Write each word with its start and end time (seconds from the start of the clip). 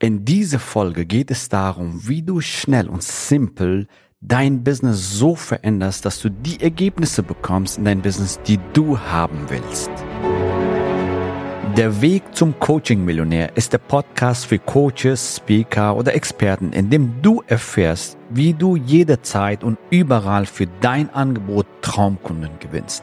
In 0.00 0.24
dieser 0.24 0.60
Folge 0.60 1.06
geht 1.06 1.28
es 1.32 1.48
darum, 1.48 2.06
wie 2.06 2.22
du 2.22 2.40
schnell 2.40 2.88
und 2.88 3.02
simpel 3.02 3.88
dein 4.20 4.62
Business 4.62 5.18
so 5.18 5.34
veränderst, 5.34 6.04
dass 6.04 6.20
du 6.20 6.30
die 6.30 6.60
Ergebnisse 6.60 7.24
bekommst 7.24 7.78
in 7.78 7.84
dein 7.84 8.00
Business, 8.00 8.38
die 8.46 8.60
du 8.74 8.96
haben 8.96 9.46
willst. 9.48 9.90
Der 11.76 12.00
Weg 12.00 12.22
zum 12.32 12.56
Coaching-Millionär 12.60 13.56
ist 13.56 13.72
der 13.72 13.78
Podcast 13.78 14.46
für 14.46 14.60
Coaches, 14.60 15.38
Speaker 15.38 15.96
oder 15.96 16.14
Experten, 16.14 16.72
in 16.72 16.90
dem 16.90 17.20
du 17.20 17.42
erfährst, 17.48 18.18
wie 18.30 18.54
du 18.54 18.76
jederzeit 18.76 19.64
und 19.64 19.78
überall 19.90 20.46
für 20.46 20.68
dein 20.80 21.10
Angebot 21.10 21.66
Traumkunden 21.82 22.56
gewinnst. 22.60 23.02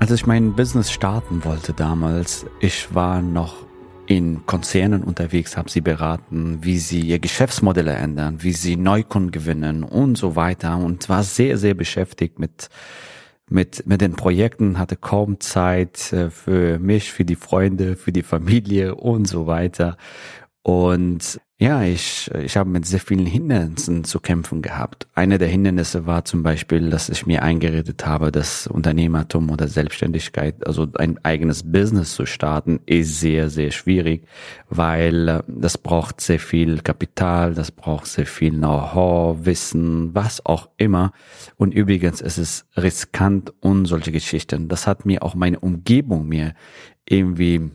Als 0.00 0.10
ich 0.12 0.26
mein 0.26 0.54
Business 0.54 0.90
starten 0.90 1.44
wollte 1.44 1.74
damals, 1.74 2.46
ich 2.58 2.94
war 2.94 3.20
noch 3.20 3.66
in 4.06 4.46
Konzernen 4.46 5.04
unterwegs, 5.04 5.58
habe 5.58 5.70
sie 5.70 5.82
beraten, 5.82 6.60
wie 6.62 6.78
sie 6.78 7.02
ihr 7.02 7.18
Geschäftsmodelle 7.18 7.92
ändern, 7.92 8.42
wie 8.42 8.54
sie 8.54 8.76
Neukunden 8.76 9.30
gewinnen 9.30 9.84
und 9.84 10.16
so 10.16 10.36
weiter 10.36 10.78
und 10.78 11.10
war 11.10 11.22
sehr, 11.22 11.58
sehr 11.58 11.74
beschäftigt 11.74 12.38
mit 12.38 12.70
mit, 13.50 13.84
mit 13.86 14.00
den 14.00 14.14
Projekten, 14.14 14.78
hatte 14.78 14.96
kaum 14.96 15.40
Zeit 15.40 16.12
äh, 16.12 16.30
für 16.30 16.78
mich, 16.78 17.12
für 17.12 17.24
die 17.24 17.36
Freunde, 17.36 17.96
für 17.96 18.12
die 18.12 18.22
Familie 18.22 18.94
und 18.94 19.26
so 19.26 19.46
weiter. 19.46 19.96
Und 20.62 21.40
ja, 21.58 21.82
ich, 21.82 22.30
ich 22.42 22.56
habe 22.56 22.70
mit 22.70 22.86
sehr 22.86 23.00
vielen 23.00 23.26
Hindernissen 23.26 24.04
zu 24.04 24.18
kämpfen 24.18 24.60
gehabt. 24.62 25.06
Eine 25.14 25.36
der 25.36 25.48
Hindernisse 25.48 26.06
war 26.06 26.24
zum 26.24 26.42
Beispiel, 26.42 26.88
dass 26.88 27.08
ich 27.10 27.26
mir 27.26 27.42
eingeredet 27.42 28.06
habe, 28.06 28.32
dass 28.32 28.66
Unternehmertum 28.66 29.50
oder 29.50 29.68
Selbstständigkeit, 29.68 30.66
also 30.66 30.86
ein 30.94 31.22
eigenes 31.22 31.70
Business 31.70 32.14
zu 32.14 32.24
starten, 32.24 32.80
ist 32.86 33.20
sehr, 33.20 33.50
sehr 33.50 33.70
schwierig, 33.72 34.26
weil 34.70 35.28
äh, 35.28 35.42
das 35.48 35.76
braucht 35.76 36.20
sehr 36.20 36.40
viel 36.40 36.80
Kapital, 36.80 37.54
das 37.54 37.70
braucht 37.70 38.06
sehr 38.06 38.26
viel 38.26 38.52
Know-how, 38.52 39.44
Wissen, 39.44 40.14
was 40.14 40.44
auch 40.44 40.70
immer. 40.78 41.12
Und 41.56 41.74
übrigens 41.74 42.20
ist 42.20 42.38
es 42.38 42.66
riskant 42.76 43.52
und 43.60 43.86
solche 43.86 44.12
Geschichten. 44.12 44.68
Das 44.68 44.86
hat 44.86 45.04
mir 45.04 45.22
auch 45.22 45.34
meine 45.34 45.60
Umgebung 45.60 46.26
mir 46.26 46.54
irgendwie 47.06 47.70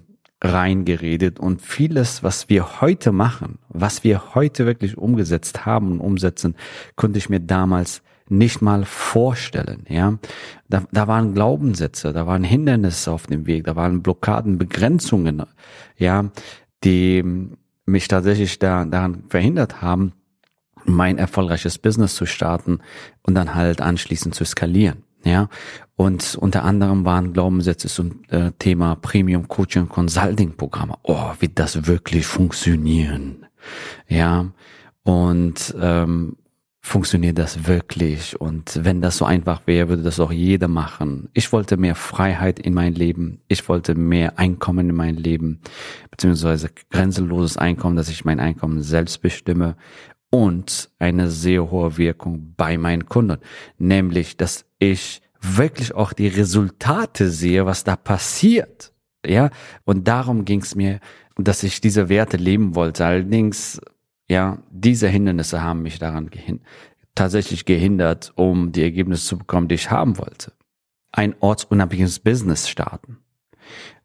reingeredet 0.45 1.39
und 1.39 1.61
vieles, 1.61 2.23
was 2.23 2.49
wir 2.49 2.81
heute 2.81 3.11
machen, 3.11 3.59
was 3.69 4.03
wir 4.03 4.35
heute 4.35 4.65
wirklich 4.65 4.97
umgesetzt 4.97 5.65
haben 5.65 5.91
und 5.93 5.99
umsetzen, 5.99 6.55
konnte 6.95 7.17
ich 7.17 7.29
mir 7.29 7.39
damals 7.39 8.01
nicht 8.27 8.61
mal 8.61 8.85
vorstellen, 8.85 9.85
ja. 9.87 10.17
Da, 10.67 10.83
da 10.91 11.07
waren 11.07 11.33
Glaubenssätze, 11.33 12.11
da 12.11 12.25
waren 12.25 12.43
Hindernisse 12.43 13.11
auf 13.11 13.27
dem 13.27 13.45
Weg, 13.45 13.65
da 13.65 13.75
waren 13.75 14.01
Blockaden, 14.01 14.57
Begrenzungen, 14.57 15.43
ja, 15.97 16.25
die 16.83 17.23
mich 17.85 18.07
tatsächlich 18.07 18.57
da, 18.57 18.85
daran 18.85 19.25
verhindert 19.29 19.81
haben, 19.81 20.13
mein 20.85 21.17
erfolgreiches 21.17 21.77
Business 21.77 22.15
zu 22.15 22.25
starten 22.25 22.79
und 23.23 23.35
dann 23.35 23.55
halt 23.55 23.81
anschließend 23.81 24.33
zu 24.33 24.45
skalieren. 24.45 25.04
Ja, 25.25 25.49
und 25.95 26.35
unter 26.39 26.63
anderem 26.63 27.03
waren 27.03 27.33
Glaubenssätze 27.33 27.87
zum 27.87 28.23
äh, 28.29 28.51
Thema 28.59 28.95
Premium 28.95 29.47
Coaching 29.47 29.89
Consulting 29.89 30.55
Programme. 30.55 30.95
Oh, 31.01 31.31
wird 31.39 31.57
das 31.57 31.87
wirklich 31.87 32.27
funktionieren? 32.27 33.47
Ja, 34.07 34.51
und 35.01 35.75
ähm, 35.81 36.37
funktioniert 36.79 37.39
das 37.39 37.65
wirklich? 37.65 38.39
Und 38.39 38.79
wenn 38.83 39.01
das 39.01 39.17
so 39.17 39.25
einfach 39.25 39.65
wäre, 39.65 39.89
würde 39.89 40.03
das 40.03 40.19
auch 40.19 40.31
jeder 40.31 40.67
machen. 40.67 41.29
Ich 41.33 41.51
wollte 41.51 41.75
mehr 41.75 41.95
Freiheit 41.95 42.59
in 42.59 42.75
mein 42.75 42.93
Leben. 42.93 43.41
Ich 43.47 43.67
wollte 43.67 43.95
mehr 43.95 44.37
Einkommen 44.37 44.91
in 44.91 44.95
mein 44.95 45.15
Leben, 45.15 45.61
beziehungsweise 46.11 46.69
grenzenloses 46.91 47.57
Einkommen, 47.57 47.95
dass 47.95 48.09
ich 48.09 48.25
mein 48.25 48.39
Einkommen 48.39 48.83
selbst 48.83 49.23
bestimme 49.23 49.75
und 50.29 50.89
eine 50.99 51.29
sehr 51.29 51.71
hohe 51.71 51.97
Wirkung 51.97 52.53
bei 52.57 52.77
meinen 52.77 53.05
Kunden, 53.05 53.37
nämlich, 53.77 54.37
dass 54.37 54.65
ich 54.79 55.21
wirklich 55.41 55.93
auch 55.93 56.13
die 56.13 56.27
Resultate 56.27 57.29
sehe, 57.29 57.65
was 57.65 57.83
da 57.83 57.95
passiert. 57.95 58.93
Ja, 59.25 59.49
und 59.85 60.07
darum 60.07 60.45
ging 60.45 60.61
es 60.61 60.75
mir, 60.75 60.99
dass 61.37 61.63
ich 61.63 61.81
diese 61.81 62.09
Werte 62.09 62.37
leben 62.37 62.75
wollte. 62.75 63.05
Allerdings, 63.05 63.81
ja, 64.29 64.59
diese 64.71 65.07
Hindernisse 65.07 65.61
haben 65.61 65.81
mich 65.81 65.99
daran 65.99 66.29
gehin 66.29 66.61
tatsächlich 67.15 67.65
gehindert, 67.65 68.33
um 68.35 68.71
die 68.71 68.83
Ergebnisse 68.83 69.25
zu 69.25 69.37
bekommen, 69.37 69.69
die 69.69 69.75
ich 69.75 69.89
haben 69.89 70.17
wollte. 70.17 70.51
Ein 71.11 71.33
ortsunabhängiges 71.39 72.19
Business 72.19 72.69
starten. 72.69 73.17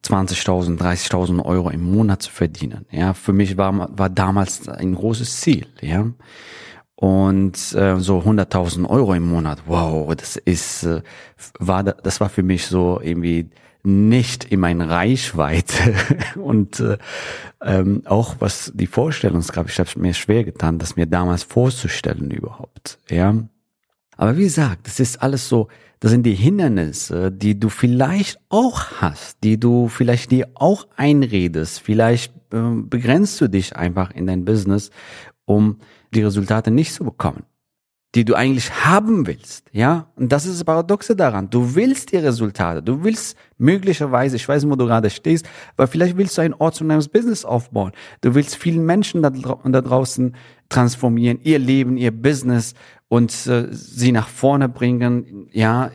20.000, 0.03 0.79
30.000 0.79 1.45
Euro 1.45 1.69
im 1.69 1.83
Monat 1.83 2.23
zu 2.23 2.31
verdienen. 2.31 2.85
Ja, 2.91 3.13
für 3.13 3.33
mich 3.33 3.57
war, 3.57 3.89
war 3.97 4.09
damals 4.09 4.67
ein 4.67 4.95
großes 4.95 5.41
Ziel. 5.41 5.67
Ja, 5.81 6.07
und 7.01 7.55
äh, 7.73 7.99
so 7.99 8.19
100.000 8.19 8.87
Euro 8.87 9.15
im 9.15 9.27
Monat. 9.27 9.63
Wow, 9.65 10.15
das 10.15 10.35
ist 10.35 10.83
äh, 10.83 11.01
war 11.57 11.83
das 11.83 12.21
war 12.21 12.29
für 12.29 12.43
mich 12.43 12.67
so 12.67 13.01
irgendwie 13.01 13.49
nicht 13.83 14.45
in 14.45 14.59
meine 14.59 14.87
Reichweite 14.87 15.95
und 16.35 16.79
äh, 16.79 16.99
ähm, 17.63 18.03
auch 18.05 18.35
was 18.37 18.71
die 18.75 18.85
Vorstellungskraft, 18.85 19.71
ich 19.71 19.79
habe 19.79 19.99
mir 19.99 20.13
schwer 20.13 20.43
getan, 20.43 20.77
das 20.77 20.95
mir 20.95 21.07
damals 21.07 21.41
vorzustellen 21.41 22.29
überhaupt, 22.29 22.99
ja. 23.09 23.33
Aber 24.21 24.37
wie 24.37 24.43
gesagt, 24.43 24.85
das 24.85 24.99
ist 24.99 25.19
alles 25.23 25.49
so, 25.49 25.67
das 25.99 26.11
sind 26.11 26.27
die 26.27 26.35
Hindernisse, 26.35 27.31
die 27.31 27.59
du 27.59 27.69
vielleicht 27.69 28.39
auch 28.49 29.01
hast, 29.01 29.43
die 29.43 29.59
du 29.59 29.87
vielleicht 29.87 30.29
dir 30.29 30.47
auch 30.53 30.87
einredest, 30.95 31.79
vielleicht 31.79 32.31
äh, 32.53 32.59
begrenzt 32.83 33.41
du 33.41 33.47
dich 33.47 33.75
einfach 33.75 34.11
in 34.11 34.27
dein 34.27 34.45
Business, 34.45 34.91
um 35.45 35.79
die 36.13 36.21
Resultate 36.21 36.69
nicht 36.69 36.93
zu 36.93 37.03
bekommen, 37.03 37.45
die 38.13 38.23
du 38.23 38.35
eigentlich 38.35 38.85
haben 38.85 39.25
willst, 39.25 39.69
ja? 39.71 40.11
Und 40.15 40.31
das 40.31 40.45
ist 40.45 40.59
das 40.59 40.65
Paradoxe 40.65 41.15
daran. 41.15 41.49
Du 41.49 41.73
willst 41.73 42.11
die 42.11 42.17
Resultate, 42.17 42.83
du 42.83 43.03
willst 43.03 43.35
möglicherweise, 43.57 44.35
ich 44.35 44.47
weiß 44.47 44.61
nicht, 44.61 44.71
wo 44.71 44.75
du 44.75 44.85
gerade 44.85 45.09
stehst, 45.09 45.49
aber 45.77 45.87
vielleicht 45.87 46.15
willst 46.15 46.37
du 46.37 46.43
ein 46.43 46.53
ortsunabhängiges 46.53 47.09
Business 47.09 47.43
aufbauen. 47.43 47.91
Du 48.21 48.35
willst 48.35 48.55
vielen 48.55 48.85
Menschen 48.85 49.23
da, 49.23 49.31
da 49.31 49.81
draußen 49.81 50.35
transformieren, 50.69 51.39
ihr 51.41 51.57
Leben, 51.57 51.97
ihr 51.97 52.11
Business 52.11 52.75
und 53.11 53.45
äh, 53.47 53.67
sie 53.71 54.13
nach 54.13 54.29
vorne 54.29 54.69
bringen, 54.69 55.49
ja, 55.51 55.91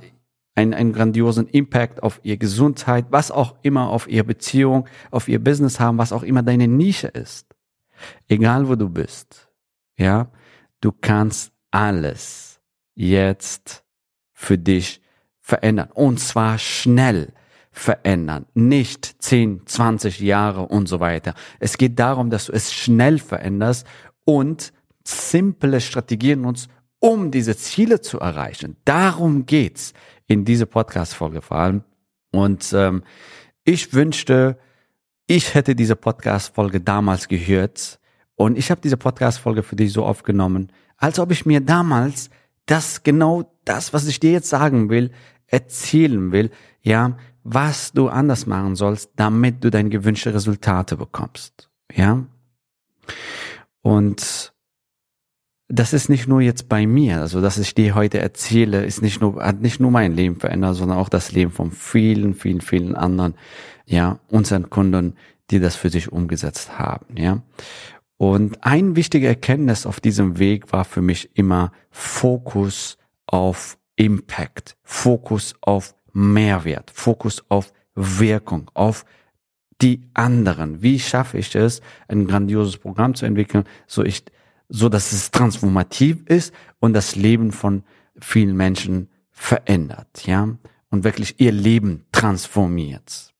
einen, 0.54 0.74
einen 0.74 0.92
grandiosen 0.92 1.48
Impact 1.48 2.02
auf 2.02 2.20
ihr 2.24 2.36
Gesundheit, 2.36 3.06
was 3.08 3.30
auch 3.30 3.54
immer, 3.62 3.88
auf 3.88 4.06
ihr 4.06 4.22
Beziehung, 4.22 4.86
auf 5.10 5.26
ihr 5.26 5.42
Business 5.42 5.80
haben, 5.80 5.96
was 5.96 6.12
auch 6.12 6.22
immer 6.22 6.42
deine 6.42 6.68
Nische 6.68 7.08
ist. 7.08 7.46
Egal 8.28 8.68
wo 8.68 8.74
du 8.74 8.90
bist. 8.90 9.50
Ja, 9.96 10.30
du 10.82 10.92
kannst 10.92 11.52
alles 11.70 12.60
jetzt 12.94 13.82
für 14.34 14.58
dich 14.58 15.00
verändern 15.40 15.88
und 15.94 16.20
zwar 16.20 16.58
schnell 16.58 17.32
verändern, 17.70 18.44
nicht 18.52 19.22
10, 19.22 19.62
20 19.64 20.20
Jahre 20.20 20.66
und 20.66 20.86
so 20.86 21.00
weiter. 21.00 21.32
Es 21.60 21.78
geht 21.78 21.98
darum, 21.98 22.28
dass 22.28 22.46
du 22.46 22.52
es 22.52 22.74
schnell 22.74 23.18
veränderst 23.18 23.86
und 24.26 24.74
simple 25.02 25.80
Strategien 25.80 26.42
nutzt, 26.42 26.68
um 26.98 27.30
diese 27.30 27.56
Ziele 27.56 28.00
zu 28.00 28.20
erreichen. 28.20 28.76
Darum 28.84 29.46
geht's 29.46 29.92
in 30.26 30.44
dieser 30.44 30.66
Podcast-Folge 30.66 31.42
vor 31.42 31.58
allem. 31.58 31.84
Und 32.32 32.72
ähm, 32.72 33.02
ich 33.64 33.94
wünschte, 33.94 34.58
ich 35.26 35.54
hätte 35.54 35.74
diese 35.74 35.96
Podcast-Folge 35.96 36.80
damals 36.80 37.28
gehört, 37.28 38.00
und 38.36 38.58
ich 38.58 38.70
habe 38.70 38.80
diese 38.82 38.98
Podcast-Folge 38.98 39.62
für 39.62 39.76
dich 39.76 39.92
so 39.92 40.04
aufgenommen, 40.04 40.70
als 40.98 41.18
ob 41.18 41.30
ich 41.32 41.46
mir 41.46 41.60
damals 41.60 42.30
das 42.66 43.02
genau 43.02 43.50
das, 43.64 43.92
was 43.92 44.06
ich 44.06 44.20
dir 44.20 44.32
jetzt 44.32 44.48
sagen 44.48 44.90
will, 44.90 45.10
erzählen 45.46 46.32
will, 46.32 46.50
ja, 46.82 47.16
was 47.44 47.92
du 47.92 48.08
anders 48.08 48.46
machen 48.46 48.76
sollst, 48.76 49.12
damit 49.16 49.64
du 49.64 49.70
deine 49.70 49.88
gewünschte 49.88 50.34
Resultate 50.34 50.96
bekommst, 50.96 51.70
ja. 51.94 52.26
Und 53.82 54.52
das 55.68 55.92
ist 55.92 56.08
nicht 56.08 56.28
nur 56.28 56.40
jetzt 56.40 56.68
bei 56.68 56.86
mir, 56.86 57.20
also 57.20 57.40
dass 57.40 57.58
ich 57.58 57.74
dir 57.74 57.94
heute 57.94 58.18
erzähle, 58.18 58.84
ist 58.84 59.02
nicht 59.02 59.20
nur, 59.20 59.42
hat 59.42 59.60
nicht 59.60 59.80
nur 59.80 59.90
mein 59.90 60.12
Leben 60.12 60.36
verändert, 60.36 60.76
sondern 60.76 60.98
auch 60.98 61.08
das 61.08 61.32
Leben 61.32 61.50
von 61.50 61.72
vielen, 61.72 62.34
vielen, 62.34 62.60
vielen 62.60 62.94
anderen, 62.94 63.34
ja, 63.84 64.20
unseren 64.28 64.70
Kunden, 64.70 65.14
die 65.50 65.58
das 65.58 65.74
für 65.76 65.90
sich 65.90 66.12
umgesetzt 66.12 66.78
haben, 66.78 67.16
ja. 67.16 67.42
Und 68.18 68.64
ein 68.64 68.96
wichtiger 68.96 69.28
Erkenntnis 69.28 69.84
auf 69.84 70.00
diesem 70.00 70.38
Weg 70.38 70.72
war 70.72 70.84
für 70.84 71.02
mich 71.02 71.36
immer 71.36 71.72
Fokus 71.90 72.96
auf 73.26 73.76
Impact, 73.96 74.76
Fokus 74.82 75.54
auf 75.60 75.94
Mehrwert, 76.12 76.90
Fokus 76.90 77.44
auf 77.50 77.72
Wirkung, 77.94 78.70
auf 78.72 79.04
die 79.82 80.08
anderen. 80.14 80.80
Wie 80.80 80.98
schaffe 80.98 81.36
ich 81.36 81.54
es, 81.54 81.82
ein 82.08 82.26
grandioses 82.26 82.78
Programm 82.78 83.14
zu 83.14 83.26
entwickeln, 83.26 83.64
so 83.86 84.02
ich, 84.02 84.24
so 84.68 84.88
dass 84.88 85.12
es 85.12 85.30
transformativ 85.30 86.24
ist 86.26 86.52
und 86.80 86.92
das 86.92 87.16
Leben 87.16 87.52
von 87.52 87.84
vielen 88.18 88.56
Menschen 88.56 89.08
verändert, 89.30 90.26
ja, 90.26 90.48
und 90.90 91.04
wirklich 91.04 91.40
ihr 91.40 91.52
Leben 91.52 92.04
transformiert. 92.12 93.34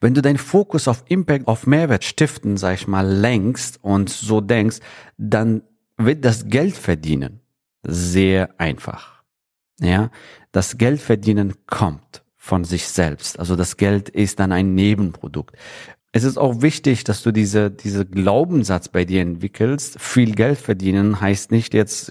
Wenn 0.00 0.14
du 0.14 0.22
deinen 0.22 0.38
Fokus 0.38 0.88
auf 0.88 1.04
Impact, 1.08 1.46
auf 1.46 1.66
Mehrwert 1.66 2.04
stiften, 2.04 2.56
sag 2.56 2.74
ich 2.74 2.86
mal, 2.86 3.06
lenkst 3.06 3.82
und 3.82 4.10
so 4.10 4.40
denkst, 4.40 4.78
dann 5.16 5.62
wird 5.96 6.24
das 6.24 6.48
Geld 6.48 6.76
verdienen 6.76 7.40
sehr 7.82 8.58
einfach. 8.58 9.22
Ja, 9.80 10.10
das 10.52 10.78
Geld 10.78 11.00
verdienen 11.00 11.54
kommt 11.66 12.24
von 12.36 12.64
sich 12.64 12.88
selbst. 12.88 13.38
Also 13.38 13.56
das 13.56 13.76
Geld 13.76 14.08
ist 14.08 14.38
dann 14.40 14.52
ein 14.52 14.74
Nebenprodukt. 14.74 15.56
Es 16.16 16.24
ist 16.24 16.38
auch 16.38 16.62
wichtig, 16.62 17.04
dass 17.04 17.22
du 17.22 17.30
diese, 17.30 17.70
diese 17.70 18.06
Glaubenssatz 18.06 18.88
bei 18.88 19.04
dir 19.04 19.20
entwickelst. 19.20 20.00
Viel 20.00 20.34
Geld 20.34 20.56
verdienen 20.56 21.20
heißt 21.20 21.50
nicht 21.50 21.74
jetzt, 21.74 22.10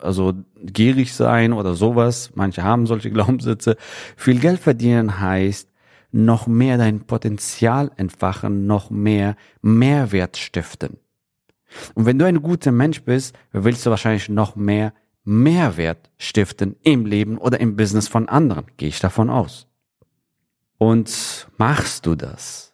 also 0.00 0.32
gierig 0.62 1.12
sein 1.12 1.52
oder 1.52 1.74
sowas. 1.74 2.30
Manche 2.34 2.62
haben 2.62 2.86
solche 2.86 3.10
Glaubenssätze. 3.16 3.76
Viel 4.16 4.38
Geld 4.38 4.58
verdienen 4.58 5.20
heißt, 5.20 5.68
noch 6.12 6.46
mehr 6.46 6.78
dein 6.78 7.00
Potenzial 7.00 7.90
entfachen, 7.98 8.66
noch 8.66 8.88
mehr 8.88 9.36
Mehrwert 9.60 10.38
stiften. 10.38 10.96
Und 11.92 12.06
wenn 12.06 12.18
du 12.18 12.24
ein 12.24 12.40
guter 12.40 12.72
Mensch 12.72 13.02
bist, 13.02 13.36
willst 13.52 13.84
du 13.84 13.90
wahrscheinlich 13.90 14.30
noch 14.30 14.56
mehr 14.56 14.94
Mehrwert 15.24 16.08
stiften 16.16 16.76
im 16.80 17.04
Leben 17.04 17.36
oder 17.36 17.60
im 17.60 17.76
Business 17.76 18.08
von 18.08 18.30
anderen. 18.30 18.64
Gehe 18.78 18.88
ich 18.88 19.00
davon 19.00 19.28
aus. 19.28 19.66
Und 20.78 21.48
machst 21.58 22.06
du 22.06 22.14
das? 22.14 22.72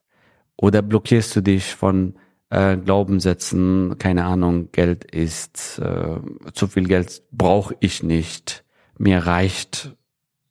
Oder 0.56 0.82
blockierst 0.82 1.34
du 1.36 1.40
dich 1.40 1.74
von 1.74 2.14
äh, 2.50 2.76
Glaubenssätzen, 2.76 3.96
keine 3.98 4.24
Ahnung, 4.24 4.70
Geld 4.72 5.04
ist, 5.04 5.78
äh, 5.78 6.20
zu 6.52 6.66
viel 6.66 6.86
Geld 6.86 7.22
brauche 7.32 7.74
ich 7.80 8.02
nicht, 8.02 8.64
mir 8.98 9.18
reicht 9.26 9.96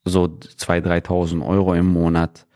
so 0.04 0.24
2.000, 0.24 1.06
3.000 1.06 1.46
Euro 1.46 1.74
im 1.76 1.86
Monat. 1.86 2.48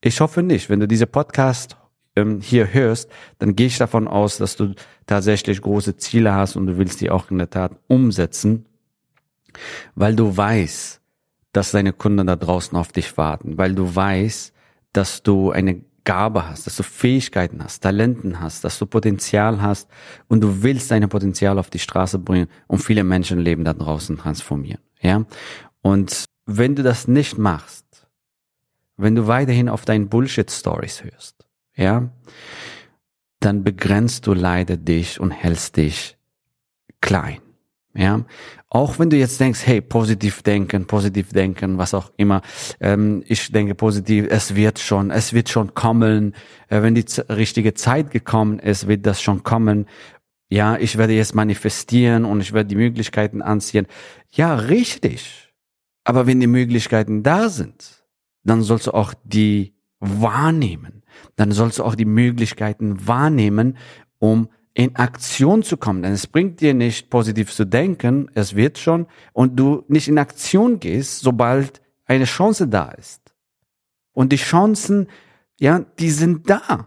Ich 0.00 0.20
hoffe 0.20 0.42
nicht. 0.42 0.68
Wenn 0.68 0.80
du 0.80 0.88
diese 0.88 1.06
Podcast 1.06 1.76
ähm, 2.16 2.40
hier 2.40 2.72
hörst, 2.72 3.10
dann 3.38 3.54
gehe 3.56 3.68
ich 3.68 3.78
davon 3.78 4.08
aus, 4.08 4.38
dass 4.38 4.56
du 4.56 4.74
tatsächlich 5.06 5.60
große 5.62 5.96
Ziele 5.96 6.34
hast 6.34 6.56
und 6.56 6.66
du 6.66 6.78
willst 6.78 7.00
die 7.00 7.10
auch 7.10 7.30
in 7.30 7.38
der 7.38 7.50
Tat 7.50 7.72
umsetzen, 7.86 8.66
weil 9.94 10.14
du 10.16 10.36
weißt, 10.36 11.00
dass 11.52 11.70
deine 11.70 11.92
Kunden 11.92 12.26
da 12.26 12.36
draußen 12.36 12.76
auf 12.76 12.92
dich 12.92 13.16
warten, 13.16 13.58
weil 13.58 13.74
du 13.74 13.94
weißt, 13.94 14.52
dass 14.92 15.22
du 15.22 15.50
eine 15.50 15.80
Gabe 16.08 16.48
hast, 16.48 16.66
dass 16.66 16.76
du 16.76 16.82
Fähigkeiten 16.84 17.62
hast, 17.62 17.80
Talenten 17.80 18.40
hast, 18.40 18.64
dass 18.64 18.78
du 18.78 18.86
Potenzial 18.86 19.60
hast 19.60 19.90
und 20.26 20.40
du 20.40 20.62
willst 20.62 20.90
deine 20.90 21.06
Potenzial 21.06 21.58
auf 21.58 21.68
die 21.68 21.78
Straße 21.78 22.18
bringen 22.18 22.48
und 22.66 22.78
viele 22.78 23.04
Menschenleben 23.04 23.62
da 23.62 23.74
draußen 23.74 24.16
transformieren, 24.16 24.80
ja? 25.02 25.26
Und 25.82 26.24
wenn 26.46 26.74
du 26.74 26.82
das 26.82 27.08
nicht 27.08 27.36
machst, 27.36 27.84
wenn 28.96 29.16
du 29.16 29.26
weiterhin 29.26 29.68
auf 29.68 29.84
deinen 29.84 30.08
Bullshit-Stories 30.08 31.04
hörst, 31.04 31.46
ja, 31.76 32.08
dann 33.40 33.62
begrenzt 33.62 34.26
du 34.26 34.32
leider 34.32 34.78
dich 34.78 35.20
und 35.20 35.30
hältst 35.30 35.76
dich 35.76 36.16
klein. 37.02 37.42
Ja, 37.98 38.24
auch 38.68 39.00
wenn 39.00 39.10
du 39.10 39.16
jetzt 39.16 39.40
denkst, 39.40 39.66
hey, 39.66 39.80
positiv 39.80 40.44
denken, 40.44 40.86
positiv 40.86 41.32
denken, 41.32 41.78
was 41.78 41.94
auch 41.94 42.12
immer. 42.16 42.42
Ähm, 42.78 43.24
ich 43.26 43.50
denke 43.50 43.74
positiv, 43.74 44.26
es 44.30 44.54
wird 44.54 44.78
schon, 44.78 45.10
es 45.10 45.32
wird 45.32 45.48
schon 45.48 45.74
kommen. 45.74 46.36
Äh, 46.68 46.82
wenn 46.82 46.94
die 46.94 47.04
richtige 47.28 47.74
Zeit 47.74 48.12
gekommen 48.12 48.60
ist, 48.60 48.86
wird 48.86 49.04
das 49.04 49.20
schon 49.20 49.42
kommen. 49.42 49.86
Ja, 50.48 50.76
ich 50.76 50.96
werde 50.96 51.14
jetzt 51.14 51.34
manifestieren 51.34 52.24
und 52.24 52.40
ich 52.40 52.52
werde 52.52 52.68
die 52.68 52.76
Möglichkeiten 52.76 53.42
anziehen. 53.42 53.88
Ja, 54.30 54.54
richtig. 54.54 55.52
Aber 56.04 56.28
wenn 56.28 56.38
die 56.38 56.46
Möglichkeiten 56.46 57.24
da 57.24 57.48
sind, 57.48 58.04
dann 58.44 58.62
sollst 58.62 58.86
du 58.86 58.92
auch 58.92 59.12
die 59.24 59.74
wahrnehmen. 59.98 61.02
Dann 61.34 61.50
sollst 61.50 61.80
du 61.80 61.84
auch 61.84 61.96
die 61.96 62.04
Möglichkeiten 62.04 63.08
wahrnehmen, 63.08 63.76
um 64.20 64.50
in 64.78 64.94
Aktion 64.94 65.64
zu 65.64 65.76
kommen. 65.76 66.02
Denn 66.02 66.12
es 66.12 66.28
bringt 66.28 66.60
dir 66.60 66.72
nicht 66.72 67.10
positiv 67.10 67.52
zu 67.52 67.64
denken, 67.64 68.30
es 68.34 68.54
wird 68.54 68.78
schon, 68.78 69.08
und 69.32 69.58
du 69.58 69.84
nicht 69.88 70.06
in 70.06 70.18
Aktion 70.18 70.78
gehst, 70.78 71.18
sobald 71.18 71.82
eine 72.06 72.26
Chance 72.26 72.68
da 72.68 72.92
ist. 72.92 73.34
Und 74.12 74.30
die 74.30 74.36
Chancen, 74.36 75.08
ja, 75.58 75.80
die 75.98 76.10
sind 76.10 76.48
da. 76.48 76.86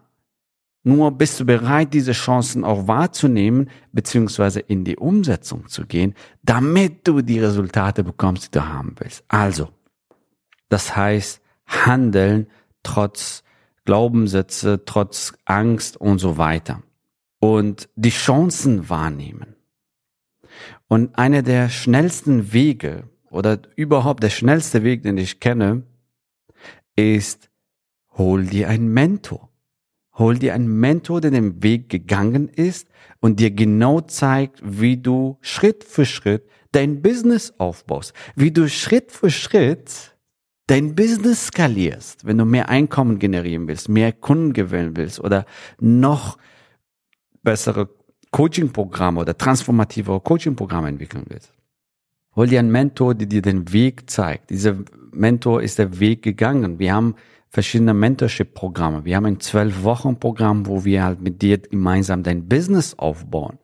Nur 0.83 1.11
bist 1.11 1.41
du 1.41 1.45
bereit, 1.45 1.93
diese 1.93 2.13
Chancen 2.13 2.63
auch 2.63 2.87
wahrzunehmen, 2.87 3.69
beziehungsweise 3.91 4.61
in 4.61 4.85
die 4.85 4.95
Umsetzung 4.95 5.67
zu 5.67 5.85
gehen, 5.85 6.15
damit 6.43 7.05
du 7.05 7.21
die 7.21 7.41
Resultate 7.41 8.05
bekommst, 8.05 8.45
die 8.45 8.59
du 8.59 8.65
haben 8.69 8.95
willst. 8.99 9.25
Also, 9.27 9.67
das 10.69 10.95
heißt, 10.95 11.41
handeln 11.67 12.47
trotz 12.83 13.43
Glaubenssätze, 13.83 14.85
trotz 14.85 15.33
Angst 15.43 15.97
und 15.97 16.19
so 16.19 16.37
weiter. 16.37 16.81
Und 17.41 17.89
die 17.95 18.11
Chancen 18.11 18.87
wahrnehmen. 18.89 19.55
Und 20.87 21.17
einer 21.17 21.41
der 21.41 21.67
schnellsten 21.69 22.53
Wege 22.53 23.09
oder 23.29 23.59
überhaupt 23.75 24.23
der 24.23 24.29
schnellste 24.29 24.83
Weg, 24.83 25.03
den 25.03 25.17
ich 25.17 25.39
kenne, 25.39 25.83
ist, 26.95 27.49
hol 28.17 28.45
dir 28.45 28.69
einen 28.69 28.93
Mentor. 28.93 29.49
Hol 30.17 30.37
dir 30.37 30.53
einen 30.53 30.79
Mentor, 30.79 31.21
der 31.21 31.31
den 31.31 31.63
Weg 31.63 31.89
gegangen 31.89 32.47
ist 32.47 32.89
und 33.21 33.39
dir 33.39 33.51
genau 33.51 34.01
zeigt, 34.01 34.61
wie 34.63 34.97
du 34.97 35.37
Schritt 35.41 35.83
für 35.83 36.05
Schritt 36.05 36.47
dein 36.73 37.01
Business 37.01 37.53
aufbaust, 37.57 38.13
wie 38.35 38.51
du 38.51 38.69
Schritt 38.69 39.11
für 39.11 39.31
Schritt 39.31 40.15
dein 40.67 40.95
Business 40.95 41.47
skalierst, 41.47 42.25
wenn 42.25 42.37
du 42.37 42.45
mehr 42.45 42.69
Einkommen 42.69 43.19
generieren 43.19 43.67
willst, 43.67 43.89
mehr 43.89 44.13
Kunden 44.13 44.53
gewinnen 44.53 44.95
willst 44.95 45.19
oder 45.19 45.45
noch 45.79 46.37
bessere 47.43 47.89
Coaching-Programme 48.31 49.19
oder 49.19 49.37
transformative 49.37 50.19
Coaching-Programme 50.21 50.89
entwickeln 50.89 51.25
willst. 51.27 51.53
Hol 52.35 52.47
dir 52.47 52.59
einen 52.59 52.71
Mentor, 52.71 53.13
der 53.13 53.27
dir 53.27 53.41
den 53.41 53.73
Weg 53.73 54.09
zeigt. 54.09 54.49
Dieser 54.51 54.77
Mentor 55.11 55.61
ist 55.61 55.79
der 55.79 55.99
Weg 55.99 56.21
gegangen. 56.21 56.79
Wir 56.79 56.93
haben 56.93 57.15
verschiedene 57.49 57.93
Mentorship-Programme. 57.93 59.03
Wir 59.03 59.17
haben 59.17 59.25
ein 59.25 59.39
Zwölf-Wochen-Programm, 59.41 60.67
wo 60.67 60.85
wir 60.85 61.03
halt 61.03 61.21
mit 61.21 61.41
dir 61.41 61.57
gemeinsam 61.57 62.23
dein 62.23 62.47
Business 62.47 62.97
aufbauen 62.97 63.59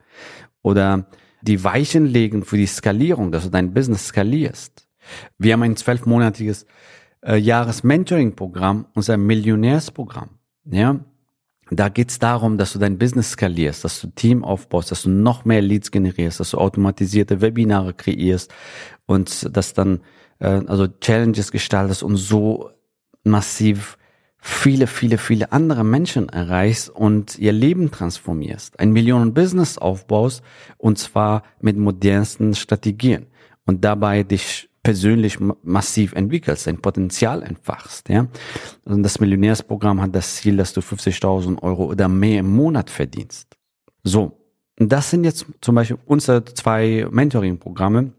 oder 0.62 1.08
die 1.42 1.64
Weichen 1.64 2.06
legen 2.06 2.44
für 2.44 2.58
die 2.58 2.66
Skalierung, 2.66 3.32
dass 3.32 3.46
du 3.46 3.50
dein 3.50 3.74
Business 3.74 4.08
skalierst. 4.08 4.88
Wir 5.38 5.54
haben 5.54 5.64
ein 5.64 5.78
zwölfmonatiges 5.78 6.66
äh, 7.22 7.38
Jahres-Mentoring-Programm, 7.38 8.88
unser 8.94 9.16
Millionärsprogramm. 9.16 10.32
Ja, 10.66 11.00
da 11.72 11.90
geht's 11.90 12.20
darum, 12.20 12.58
dass 12.58 12.74
du 12.74 12.80
dein 12.80 12.98
Business 12.98 13.32
skalierst, 13.32 13.84
dass 13.84 14.02
du 14.02 14.08
Team 14.08 14.44
aufbaust, 14.44 14.92
dass 14.92 15.04
du 15.04 15.10
noch 15.10 15.46
mehr 15.46 15.62
Leads 15.62 15.92
generierst, 15.92 16.40
dass 16.40 16.52
du 16.52 16.58
automatisierte 16.58 17.42
Webinare 17.42 17.94
kreierst 17.94 18.54
und 19.06 19.56
dass 19.56 19.74
dann 19.74 20.02
äh, 20.40 20.48
also 20.48 20.88
Challenges 20.88 21.52
gestaltest 21.52 22.04
und 22.04 22.18
so 22.18 22.72
massiv 23.24 23.98
viele, 24.40 24.88
viele, 24.88 25.18
viele 25.18 25.52
andere 25.52 25.84
Menschen 25.84 26.30
erreichst 26.30 26.90
und 26.90 27.38
ihr 27.38 27.52
Leben 27.52 27.92
transformierst, 27.92 28.80
ein 28.80 28.92
Millionen-Business 28.92 29.78
aufbaust 29.78 30.42
und 30.78 30.98
zwar 30.98 31.44
mit 31.60 31.76
modernsten 31.78 32.56
Strategien 32.56 33.28
und 33.66 33.84
dabei 33.84 34.24
dich 34.24 34.70
persönlich 34.88 35.38
massiv 35.64 36.14
entwickelst, 36.14 36.66
dein 36.66 36.78
Potenzial 36.78 37.44
entfachst, 37.44 38.08
ja. 38.08 38.28
Und 38.86 39.04
das 39.04 39.20
Millionärsprogramm 39.20 40.00
hat 40.02 40.16
das 40.16 40.38
Ziel, 40.38 40.56
dass 40.56 40.72
du 40.72 40.80
50.000 40.80 41.62
Euro 41.62 41.88
oder 41.88 42.08
mehr 42.08 42.40
im 42.40 42.56
Monat 42.56 42.90
verdienst. 42.90 43.58
So. 44.06 44.40
Das 44.78 45.10
sind 45.10 45.26
jetzt 45.26 45.46
zum 45.60 45.76
Beispiel 45.76 45.98
unsere 46.06 46.46
zwei 46.46 47.06
Mentoring-Programme. 47.12 48.14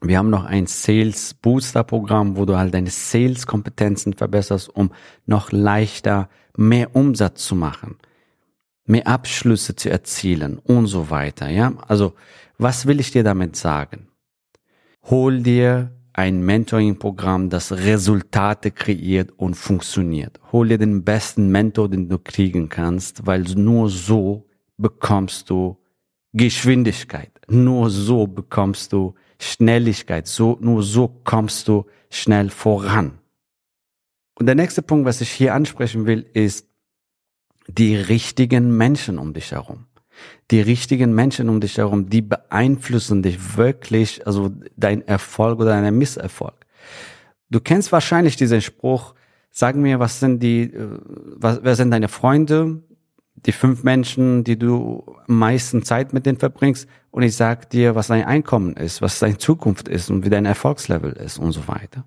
Wir 0.00 0.16
haben 0.16 0.30
noch 0.30 0.44
ein 0.44 0.66
Sales 0.66 1.34
Booster 1.34 1.84
Programm, 1.84 2.38
wo 2.38 2.46
du 2.46 2.56
halt 2.56 2.72
deine 2.72 2.88
Sales 2.88 3.46
Kompetenzen 3.46 4.14
verbesserst, 4.14 4.74
um 4.74 4.92
noch 5.26 5.52
leichter 5.52 6.30
mehr 6.56 6.96
Umsatz 6.96 7.44
zu 7.44 7.54
machen, 7.56 7.98
mehr 8.86 9.06
Abschlüsse 9.06 9.76
zu 9.76 9.90
erzielen 9.90 10.56
und 10.56 10.86
so 10.86 11.10
weiter, 11.10 11.50
ja. 11.50 11.74
Also, 11.88 12.14
was 12.56 12.86
will 12.86 13.00
ich 13.00 13.10
dir 13.10 13.22
damit 13.22 13.54
sagen? 13.56 14.09
Hol 15.04 15.42
dir 15.42 15.92
ein 16.12 16.44
Mentoring-Programm, 16.44 17.50
das 17.50 17.72
Resultate 17.72 18.70
kreiert 18.70 19.32
und 19.36 19.54
funktioniert. 19.54 20.40
Hol 20.52 20.68
dir 20.68 20.78
den 20.78 21.04
besten 21.04 21.50
Mentor, 21.50 21.88
den 21.88 22.08
du 22.08 22.18
kriegen 22.18 22.68
kannst, 22.68 23.26
weil 23.26 23.42
nur 23.42 23.88
so 23.88 24.48
bekommst 24.76 25.50
du 25.50 25.78
Geschwindigkeit. 26.32 27.30
Nur 27.48 27.90
so 27.90 28.26
bekommst 28.26 28.92
du 28.92 29.14
Schnelligkeit. 29.38 30.26
So, 30.26 30.58
nur 30.60 30.82
so 30.82 31.08
kommst 31.24 31.68
du 31.68 31.86
schnell 32.10 32.50
voran. 32.50 33.18
Und 34.34 34.46
der 34.46 34.54
nächste 34.54 34.82
Punkt, 34.82 35.06
was 35.06 35.20
ich 35.20 35.30
hier 35.30 35.54
ansprechen 35.54 36.06
will, 36.06 36.26
ist 36.32 36.66
die 37.68 37.96
richtigen 37.96 38.76
Menschen 38.76 39.18
um 39.18 39.32
dich 39.32 39.52
herum 39.52 39.86
die 40.50 40.60
richtigen 40.60 41.14
Menschen 41.14 41.48
um 41.48 41.60
dich 41.60 41.78
herum, 41.78 42.10
die 42.10 42.22
beeinflussen 42.22 43.22
dich 43.22 43.56
wirklich, 43.56 44.26
also 44.26 44.50
dein 44.76 45.06
Erfolg 45.06 45.60
oder 45.60 45.80
dein 45.80 45.96
Misserfolg. 45.96 46.54
Du 47.50 47.60
kennst 47.60 47.92
wahrscheinlich 47.92 48.36
diesen 48.36 48.60
Spruch, 48.60 49.14
sag 49.50 49.76
mir, 49.76 49.98
was 49.98 50.20
sind 50.20 50.42
die, 50.42 50.62
äh, 50.62 50.98
was, 51.36 51.60
wer 51.62 51.76
sind 51.76 51.90
deine 51.90 52.08
Freunde, 52.08 52.82
die 53.34 53.52
fünf 53.52 53.84
Menschen, 53.84 54.44
die 54.44 54.58
du 54.58 55.04
am 55.26 55.38
meisten 55.38 55.82
Zeit 55.82 56.12
mit 56.12 56.26
denen 56.26 56.38
verbringst, 56.38 56.88
und 57.10 57.22
ich 57.22 57.34
sag 57.34 57.70
dir, 57.70 57.94
was 57.94 58.06
dein 58.08 58.24
Einkommen 58.24 58.74
ist, 58.74 59.02
was 59.02 59.18
deine 59.18 59.38
Zukunft 59.38 59.88
ist 59.88 60.10
und 60.10 60.24
wie 60.24 60.30
dein 60.30 60.46
Erfolgslevel 60.46 61.12
ist 61.12 61.38
und 61.38 61.52
so 61.52 61.66
weiter. 61.66 62.04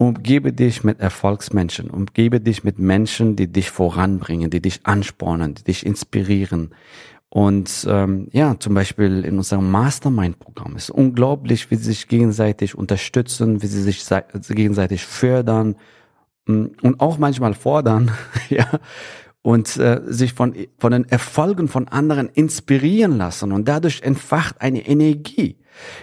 Umgebe 0.00 0.52
dich 0.52 0.84
mit 0.84 1.00
Erfolgsmenschen, 1.00 1.90
umgebe 1.90 2.40
dich 2.40 2.62
mit 2.62 2.78
Menschen, 2.78 3.34
die 3.34 3.48
dich 3.48 3.70
voranbringen, 3.70 4.48
die 4.48 4.62
dich 4.62 4.86
anspornen, 4.86 5.54
die 5.54 5.64
dich 5.64 5.84
inspirieren. 5.84 6.70
Und 7.30 7.86
ähm, 7.90 8.28
ja, 8.32 8.58
zum 8.58 8.74
Beispiel 8.74 9.24
in 9.24 9.36
unserem 9.36 9.70
Mastermind-Programm 9.70 10.76
ist 10.76 10.90
unglaublich, 10.90 11.70
wie 11.70 11.76
sie 11.76 11.84
sich 11.84 12.08
gegenseitig 12.08 12.74
unterstützen, 12.74 13.60
wie 13.60 13.66
sie 13.66 13.82
sich 13.82 14.06
gegenseitig 14.48 15.04
fördern 15.04 15.76
mm, 16.46 16.66
und 16.80 17.00
auch 17.00 17.18
manchmal 17.18 17.54
fordern, 17.54 18.12
ja, 18.48 18.66
und 19.48 19.78
äh, 19.78 20.02
sich 20.04 20.34
von, 20.34 20.54
von 20.76 20.92
den 20.92 21.08
Erfolgen 21.08 21.68
von 21.68 21.88
anderen 21.88 22.28
inspirieren 22.28 23.16
lassen. 23.16 23.50
Und 23.50 23.66
dadurch 23.66 24.02
entfacht 24.02 24.60
eine 24.60 24.86
Energie. 24.86 25.56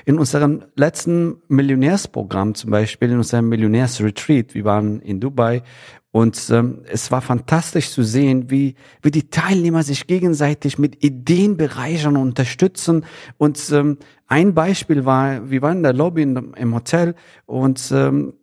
In 0.03 0.17
unserem 0.17 0.63
letzten 0.75 1.43
Millionärsprogramm 1.47 2.55
zum 2.55 2.71
Beispiel, 2.71 3.11
in 3.11 3.17
unserem 3.17 3.47
Millionärsretreat, 3.49 4.55
wir 4.55 4.65
waren 4.65 4.99
in 4.99 5.19
Dubai 5.19 5.61
und 6.09 6.49
ähm, 6.49 6.81
es 6.91 7.11
war 7.11 7.21
fantastisch 7.21 7.91
zu 7.91 8.01
sehen, 8.01 8.49
wie, 8.49 8.73
wie 9.03 9.11
die 9.11 9.29
Teilnehmer 9.29 9.83
sich 9.83 10.07
gegenseitig 10.07 10.79
mit 10.79 11.03
Ideen 11.03 11.55
bereichern 11.55 12.17
und 12.17 12.29
unterstützen. 12.29 13.05
Und 13.37 13.59
ähm, 13.71 13.99
ein 14.25 14.55
Beispiel 14.55 15.05
war, 15.05 15.51
wir 15.51 15.61
waren 15.61 15.77
in 15.77 15.83
der 15.83 15.93
Lobby 15.93 16.23
im 16.23 16.73
Hotel 16.73 17.13
und 17.45 17.91
ähm, 17.93 18.33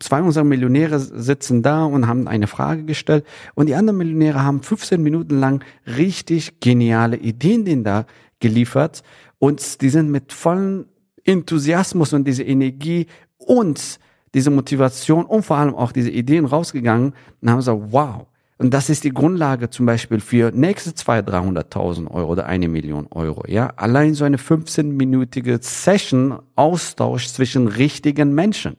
zwei 0.00 0.22
unserer 0.22 0.44
Millionäre 0.44 0.98
sitzen 0.98 1.62
da 1.62 1.84
und 1.84 2.06
haben 2.06 2.28
eine 2.28 2.46
Frage 2.46 2.84
gestellt 2.84 3.24
und 3.54 3.68
die 3.68 3.74
anderen 3.74 3.98
Millionäre 3.98 4.42
haben 4.42 4.62
15 4.62 5.02
Minuten 5.02 5.38
lang 5.38 5.64
richtig 5.86 6.60
geniale 6.60 7.16
Ideen 7.16 7.64
denen 7.64 7.84
da 7.84 8.06
geliefert 8.40 9.02
und 9.38 9.80
die 9.80 9.90
sind 9.90 10.10
mit 10.10 10.32
vollem 10.32 10.86
Enthusiasmus 11.24 12.12
und 12.12 12.24
diese 12.26 12.42
Energie 12.42 13.06
und 13.38 13.98
diese 14.34 14.50
Motivation 14.50 15.24
und 15.24 15.44
vor 15.44 15.56
allem 15.56 15.74
auch 15.74 15.92
diese 15.92 16.10
Ideen 16.10 16.44
rausgegangen 16.44 17.14
und 17.40 17.50
haben 17.50 17.58
gesagt, 17.58 17.80
wow. 17.90 18.26
Und 18.58 18.72
das 18.72 18.90
ist 18.90 19.02
die 19.02 19.12
Grundlage 19.12 19.70
zum 19.70 19.86
Beispiel 19.86 20.20
für 20.20 20.52
nächste 20.52 20.90
200.000, 20.90 21.72
300.000 21.72 22.10
Euro 22.12 22.30
oder 22.30 22.46
eine 22.46 22.68
Million 22.68 23.08
Euro. 23.10 23.42
Ja, 23.48 23.72
allein 23.76 24.14
so 24.14 24.24
eine 24.24 24.36
15-minütige 24.36 25.60
Session 25.60 26.38
Austausch 26.54 27.28
zwischen 27.28 27.66
richtigen 27.66 28.34
Menschen. 28.34 28.76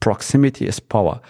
Proximity 0.00 0.66
is 0.66 0.80
Power. 0.80 1.22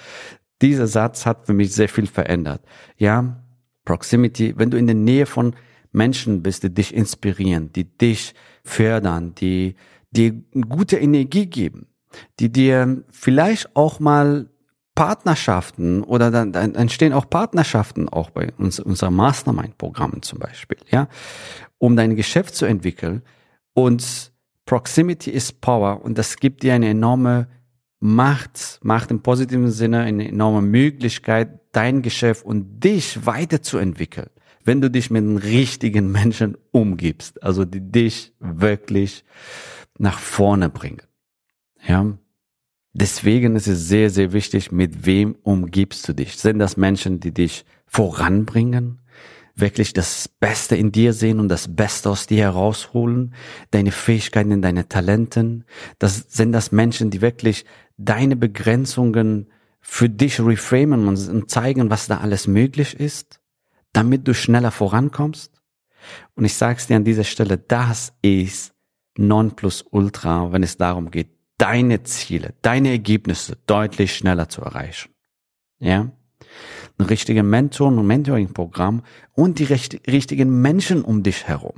Dieser 0.60 0.87
Satz 0.87 1.26
hat 1.26 1.46
für 1.46 1.54
mich 1.54 1.72
sehr 1.72 1.88
viel 1.88 2.06
verändert. 2.06 2.62
Ja, 2.96 3.42
Proximity, 3.84 4.54
wenn 4.56 4.70
du 4.70 4.76
in 4.76 4.87
der 4.87 4.96
Nähe 4.96 5.26
von 5.26 5.54
Menschen 5.92 6.42
bist, 6.42 6.62
die 6.62 6.75
dich 6.75 6.94
inspirieren, 6.94 7.72
die 7.72 7.84
dich 7.84 8.34
fördern, 8.64 9.34
die 9.34 9.76
dir 10.10 10.32
gute 10.68 10.98
Energie 10.98 11.46
geben, 11.46 11.87
die 12.40 12.50
dir 12.50 13.04
vielleicht 13.10 13.75
auch 13.76 14.00
mal 14.00 14.50
Partnerschaften 14.94 16.02
oder 16.02 16.30
dann, 16.30 16.52
dann 16.52 16.75
entstehen 16.75 17.12
auch 17.12 17.30
Partnerschaften 17.30 18.08
auch 18.08 18.30
bei 18.30 18.52
uns, 18.58 18.80
unserer 18.80 19.12
Mastermind-Programmen 19.12 20.22
zum 20.22 20.40
Beispiel, 20.40 20.78
ja, 20.90 21.08
um 21.78 21.94
dein 21.94 22.16
Geschäft 22.16 22.56
zu 22.56 22.66
entwickeln. 22.66 23.22
Und 23.75 24.32
Proximity 24.66 25.30
is 25.30 25.52
Power 25.52 26.04
und 26.04 26.18
das 26.18 26.37
gibt 26.37 26.64
dir 26.64 26.75
eine 26.75 26.88
enorme 26.88 27.46
Macht, 28.00 28.78
Macht 28.83 29.11
im 29.11 29.23
positiven 29.23 29.71
Sinne, 29.71 30.00
eine 30.00 30.28
enorme 30.28 30.62
Möglichkeit, 30.62 31.61
dein 31.73 32.02
Geschäft 32.02 32.45
und 32.45 32.83
dich 32.83 33.26
weiterzuentwickeln 33.26 34.31
wenn 34.69 34.83
du 34.83 34.90
dich 34.90 35.11
mit 35.11 35.25
den 35.25 35.38
richtigen 35.38 36.12
Menschen 36.12 36.59
umgibst, 36.73 37.43
also 37.43 37.64
die 37.64 37.81
dich 37.81 38.35
wirklich 38.38 39.25
nach 39.99 40.19
vorne 40.19 40.69
bringen. 40.69 41.02
Ja. 41.87 42.19
Deswegen 42.93 43.57
ist 43.57 43.67
es 43.67 43.88
sehr, 43.88 44.11
sehr 44.11 44.35
wichtig, 44.35 44.71
mit 44.71 45.07
wem 45.07 45.37
umgibst 45.43 46.07
du 46.07 46.12
dich? 46.12 46.37
Sind 46.37 46.59
das 46.59 46.76
Menschen, 46.76 47.19
die 47.19 47.33
dich 47.33 47.64
voranbringen? 47.87 49.00
Wirklich 49.55 49.95
das 49.95 50.28
Beste 50.28 50.76
in 50.76 50.93
dir 50.93 51.14
sehen 51.14 51.40
und 51.40 51.49
das 51.49 51.75
Beste 51.75 52.11
aus 52.11 52.26
dir 52.26 52.43
herausholen? 52.45 53.35
Deine 53.71 53.90
Fähigkeiten, 53.90 54.61
deine 54.61 54.87
Talenten? 54.88 55.64
Das 55.99 56.26
sind 56.28 56.52
das 56.52 56.73
Menschen, 56.73 57.11
die 57.11 57.23
wirklich 57.23 57.64
deine 57.99 58.37
Begrenzungen 58.37 59.50
für 59.81 60.09
dich 60.09 60.40
reframen 60.40 61.07
und 61.07 61.50
zeigen, 61.50 61.90
was 61.90 62.07
da 62.07 62.19
alles 62.19 62.47
möglich 62.47 62.99
ist? 62.99 63.38
damit 63.93 64.28
du 64.28 64.35
schneller 64.35 64.71
vorankommst? 64.71 65.52
Und 66.35 66.45
ich 66.45 66.55
sage 66.55 66.78
es 66.78 66.87
dir 66.87 66.97
an 66.97 67.05
dieser 67.05 67.25
Stelle, 67.25 67.59
das 67.59 68.12
ist 68.23 68.75
Nonplusultra, 69.17 70.52
wenn 70.52 70.62
es 70.62 70.76
darum 70.76 71.11
geht, 71.11 71.31
deine 71.59 72.05
Ziele, 72.05 72.55
deine 72.62 72.90
Ergebnisse 72.90 73.59
deutlich 73.67 74.14
schneller 74.14 74.49
zu 74.49 74.62
erreichen. 74.62 75.11
Ja? 75.81 76.12
Ein 76.99 77.07
richtiger 77.07 77.43
Mentor 77.43 77.88
und 77.88 78.07
Mentoring-Programm 78.07 79.02
und 79.33 79.59
die 79.59 79.64
richtigen 79.64 80.62
Menschen 80.62 81.02
um 81.02 81.23
dich 81.23 81.49
herum, 81.49 81.75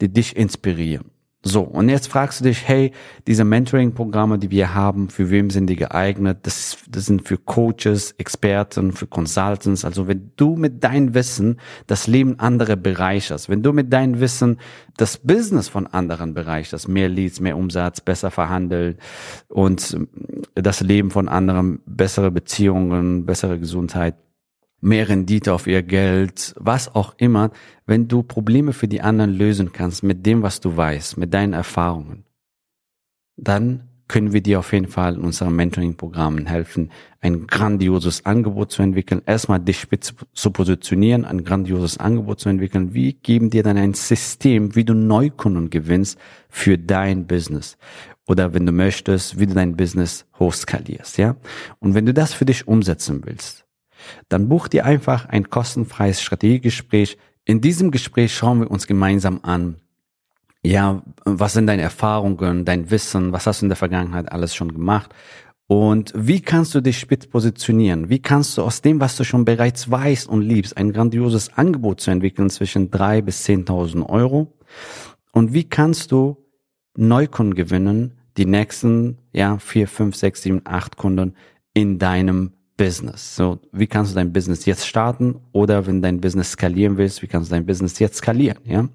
die 0.00 0.08
dich 0.08 0.36
inspirieren. 0.36 1.10
So, 1.46 1.60
und 1.60 1.90
jetzt 1.90 2.08
fragst 2.08 2.40
du 2.40 2.44
dich, 2.44 2.66
hey, 2.66 2.92
diese 3.26 3.44
Mentoring-Programme, 3.44 4.38
die 4.38 4.50
wir 4.50 4.72
haben, 4.72 5.10
für 5.10 5.28
wem 5.28 5.50
sind 5.50 5.66
die 5.66 5.76
geeignet? 5.76 6.38
Das, 6.44 6.78
das 6.88 7.04
sind 7.04 7.28
für 7.28 7.36
Coaches, 7.36 8.12
Experten, 8.12 8.92
für 8.92 9.06
Consultants. 9.06 9.84
Also 9.84 10.08
wenn 10.08 10.32
du 10.36 10.56
mit 10.56 10.82
deinem 10.82 11.12
Wissen 11.12 11.60
das 11.86 12.06
Leben 12.06 12.38
anderer 12.38 12.76
bereicherst, 12.76 13.50
wenn 13.50 13.62
du 13.62 13.74
mit 13.74 13.92
deinem 13.92 14.20
Wissen 14.20 14.58
das 14.96 15.18
Business 15.18 15.68
von 15.68 15.86
anderen 15.86 16.32
bereicherst, 16.32 16.88
mehr 16.88 17.10
Leads, 17.10 17.40
mehr 17.40 17.58
Umsatz, 17.58 18.00
besser 18.00 18.30
verhandelt 18.30 18.98
und 19.48 19.98
das 20.54 20.80
Leben 20.80 21.10
von 21.10 21.28
anderen, 21.28 21.80
bessere 21.84 22.30
Beziehungen, 22.30 23.26
bessere 23.26 23.58
Gesundheit, 23.58 24.14
mehr 24.84 25.08
Rendite 25.08 25.52
auf 25.52 25.66
ihr 25.66 25.82
Geld, 25.82 26.54
was 26.58 26.94
auch 26.94 27.14
immer, 27.16 27.50
wenn 27.86 28.06
du 28.06 28.22
Probleme 28.22 28.72
für 28.72 28.86
die 28.86 29.00
anderen 29.00 29.32
lösen 29.32 29.72
kannst 29.72 30.02
mit 30.02 30.24
dem, 30.26 30.42
was 30.42 30.60
du 30.60 30.76
weißt, 30.76 31.16
mit 31.16 31.32
deinen 31.32 31.54
Erfahrungen, 31.54 32.24
dann 33.36 33.88
können 34.06 34.34
wir 34.34 34.42
dir 34.42 34.58
auf 34.58 34.72
jeden 34.74 34.86
Fall 34.86 35.14
in 35.14 35.22
unseren 35.22 35.56
Mentoring-Programmen 35.56 36.44
helfen, 36.44 36.90
ein 37.22 37.46
grandioses 37.46 38.26
Angebot 38.26 38.70
zu 38.70 38.82
entwickeln, 38.82 39.22
erstmal 39.24 39.60
dich 39.60 39.80
spitz 39.80 40.14
zu 40.34 40.50
positionieren, 40.50 41.24
ein 41.24 41.42
grandioses 41.42 41.96
Angebot 41.96 42.38
zu 42.40 42.50
entwickeln. 42.50 42.92
Wir 42.92 43.14
geben 43.14 43.48
dir 43.48 43.62
dann 43.62 43.78
ein 43.78 43.94
System, 43.94 44.76
wie 44.76 44.84
du 44.84 44.92
Neukunden 44.92 45.70
gewinnst 45.70 46.18
für 46.50 46.76
dein 46.76 47.26
Business. 47.26 47.78
Oder 48.26 48.52
wenn 48.52 48.66
du 48.66 48.72
möchtest, 48.72 49.38
wie 49.38 49.46
du 49.46 49.54
dein 49.54 49.76
Business 49.76 50.26
hochskalierst, 50.38 51.16
ja? 51.16 51.36
Und 51.78 51.94
wenn 51.94 52.06
du 52.06 52.12
das 52.12 52.34
für 52.34 52.44
dich 52.44 52.68
umsetzen 52.68 53.22
willst, 53.24 53.63
dann 54.28 54.48
buch 54.48 54.68
dir 54.68 54.84
einfach 54.84 55.26
ein 55.26 55.50
kostenfreies 55.50 56.22
Strategiegespräch. 56.22 57.18
In 57.44 57.60
diesem 57.60 57.90
Gespräch 57.90 58.34
schauen 58.34 58.60
wir 58.60 58.70
uns 58.70 58.86
gemeinsam 58.86 59.40
an, 59.42 59.76
ja, 60.62 61.02
was 61.24 61.52
sind 61.52 61.66
deine 61.66 61.82
Erfahrungen, 61.82 62.64
dein 62.64 62.90
Wissen, 62.90 63.32
was 63.32 63.46
hast 63.46 63.60
du 63.60 63.66
in 63.66 63.68
der 63.70 63.76
Vergangenheit 63.76 64.32
alles 64.32 64.54
schon 64.54 64.72
gemacht 64.72 65.14
und 65.66 66.12
wie 66.14 66.42
kannst 66.42 66.74
du 66.74 66.82
dich 66.82 66.98
spitz 66.98 67.26
positionieren? 67.26 68.10
Wie 68.10 68.18
kannst 68.18 68.58
du 68.58 68.62
aus 68.62 68.82
dem, 68.82 69.00
was 69.00 69.16
du 69.16 69.24
schon 69.24 69.46
bereits 69.46 69.90
weißt 69.90 70.28
und 70.28 70.42
liebst, 70.42 70.76
ein 70.76 70.92
grandioses 70.92 71.56
Angebot 71.56 72.00
zu 72.00 72.10
entwickeln 72.10 72.50
zwischen 72.50 72.90
drei 72.90 73.22
bis 73.22 73.44
zehntausend 73.44 74.08
Euro? 74.08 74.52
Und 75.32 75.54
wie 75.54 75.64
kannst 75.64 76.12
du 76.12 76.36
Neukunden 76.96 77.54
gewinnen, 77.54 78.12
die 78.36 78.44
nächsten, 78.44 79.18
ja, 79.32 79.58
vier, 79.58 79.88
fünf, 79.88 80.16
sechs, 80.16 80.42
sieben, 80.42 80.60
acht 80.64 80.96
Kunden 80.96 81.34
in 81.72 81.98
deinem 81.98 82.52
Business. 82.76 83.36
So, 83.36 83.60
wie 83.72 83.86
kannst 83.86 84.12
du 84.12 84.14
dein 84.16 84.32
Business 84.32 84.66
jetzt 84.66 84.86
starten 84.86 85.36
oder 85.52 85.86
wenn 85.86 86.02
dein 86.02 86.20
Business 86.20 86.52
skalieren 86.52 86.96
willst, 86.96 87.22
wie 87.22 87.26
kannst 87.26 87.50
du 87.50 87.54
dein 87.54 87.66
Business 87.66 87.98
jetzt 87.98 88.16
skalieren, 88.16 88.58
ja? 88.64 88.88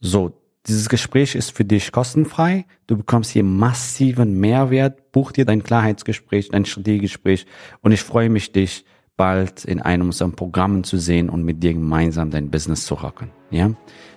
So, 0.00 0.32
Dieses 0.66 0.90
Gespräch 0.90 1.34
ist 1.34 1.56
für 1.56 1.64
dich 1.64 1.92
kostenfrei. 1.92 2.66
Du 2.86 2.98
bekommst 2.98 3.30
hier 3.30 3.42
massiven 3.42 4.38
Mehrwert. 4.38 5.12
Buch 5.12 5.32
dir 5.32 5.46
dein 5.46 5.62
Klarheitsgespräch, 5.62 6.50
dein 6.50 6.66
Strategiegespräch 6.66 7.46
und 7.80 7.92
ich 7.92 8.02
freue 8.02 8.28
mich, 8.28 8.52
dich 8.52 8.84
bald 9.16 9.64
in 9.64 9.80
einem 9.80 10.06
unserer 10.06 10.28
Programmen 10.28 10.84
zu 10.84 10.98
sehen 10.98 11.30
und 11.30 11.42
mit 11.42 11.62
dir 11.62 11.72
gemeinsam 11.72 12.30
dein 12.30 12.50
Business 12.50 12.84
zu 12.84 12.94
rocken. 12.94 13.30
Ja? 13.50 13.70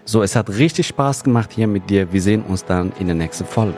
So, 0.03 0.21
es 0.23 0.35
hat 0.35 0.49
richtig 0.49 0.87
Spaß 0.87 1.23
gemacht 1.23 1.53
hier 1.53 1.67
mit 1.67 1.89
dir. 1.89 2.11
Wir 2.11 2.21
sehen 2.21 2.43
uns 2.43 2.65
dann 2.65 2.91
in 2.99 3.07
der 3.07 3.15
nächsten 3.15 3.45
Folge. 3.45 3.77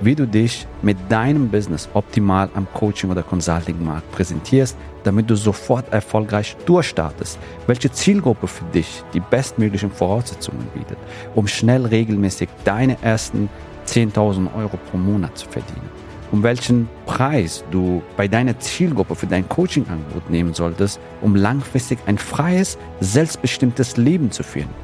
wie 0.00 0.14
du 0.14 0.26
dich 0.26 0.66
mit 0.82 0.96
deinem 1.08 1.48
Business 1.48 1.88
optimal 1.94 2.48
am 2.54 2.66
Coaching- 2.74 3.10
oder 3.10 3.22
Consulting-Markt 3.22 4.10
präsentierst, 4.12 4.76
damit 5.04 5.30
du 5.30 5.36
sofort 5.36 5.92
erfolgreich 5.92 6.56
durchstartest, 6.66 7.38
welche 7.66 7.92
Zielgruppe 7.92 8.46
für 8.46 8.64
dich 8.66 9.02
die 9.12 9.20
bestmöglichen 9.20 9.90
Voraussetzungen 9.90 10.66
bietet, 10.74 10.98
um 11.34 11.46
schnell 11.46 11.86
regelmäßig 11.86 12.48
deine 12.64 12.96
ersten 13.02 13.48
10.000 13.86 14.54
Euro 14.56 14.78
pro 14.90 14.96
Monat 14.96 15.36
zu 15.36 15.48
verdienen, 15.48 15.88
um 16.32 16.42
welchen 16.42 16.88
Preis 17.06 17.64
du 17.70 18.02
bei 18.16 18.28
deiner 18.28 18.58
Zielgruppe 18.58 19.14
für 19.14 19.26
dein 19.26 19.48
Coaching-Angebot 19.48 20.30
nehmen 20.30 20.54
solltest, 20.54 20.98
um 21.20 21.36
langfristig 21.36 21.98
ein 22.06 22.18
freies, 22.18 22.78
selbstbestimmtes 23.00 23.96
Leben 23.96 24.30
zu 24.30 24.42
führen. 24.42 24.83